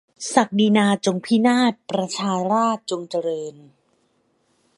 [0.33, 3.55] ศักดินาจงพินาศ ประชาราษฎร์จงเจริญ